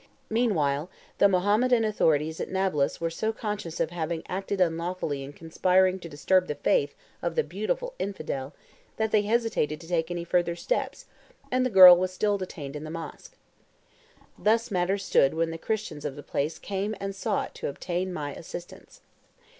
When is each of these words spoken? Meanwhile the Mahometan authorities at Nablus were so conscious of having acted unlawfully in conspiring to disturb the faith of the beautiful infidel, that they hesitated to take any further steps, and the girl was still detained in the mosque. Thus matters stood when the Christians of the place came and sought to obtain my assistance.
Meanwhile 0.31 0.89
the 1.19 1.29
Mahometan 1.29 1.85
authorities 1.85 2.39
at 2.41 2.49
Nablus 2.49 2.99
were 2.99 3.11
so 3.11 3.31
conscious 3.31 3.79
of 3.79 3.91
having 3.91 4.23
acted 4.27 4.59
unlawfully 4.59 5.23
in 5.23 5.31
conspiring 5.31 5.99
to 5.99 6.09
disturb 6.09 6.47
the 6.47 6.55
faith 6.55 6.95
of 7.21 7.35
the 7.35 7.43
beautiful 7.43 7.93
infidel, 7.99 8.51
that 8.97 9.11
they 9.11 9.21
hesitated 9.21 9.79
to 9.79 9.87
take 9.87 10.09
any 10.09 10.23
further 10.23 10.55
steps, 10.55 11.05
and 11.51 11.63
the 11.63 11.69
girl 11.69 11.95
was 11.95 12.11
still 12.11 12.39
detained 12.39 12.75
in 12.75 12.83
the 12.83 12.89
mosque. 12.89 13.37
Thus 14.39 14.71
matters 14.71 15.05
stood 15.05 15.35
when 15.35 15.51
the 15.51 15.59
Christians 15.59 16.03
of 16.03 16.15
the 16.15 16.23
place 16.23 16.57
came 16.57 16.95
and 16.99 17.15
sought 17.15 17.53
to 17.53 17.67
obtain 17.67 18.11
my 18.11 18.33
assistance. 18.33 19.01